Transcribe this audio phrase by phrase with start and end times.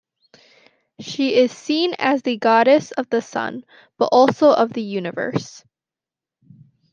[0.99, 3.63] She is seen as the goddess of the sun,
[3.99, 5.63] but also of the universe.